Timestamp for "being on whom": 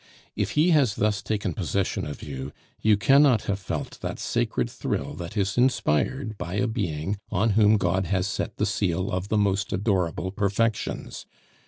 6.65-7.77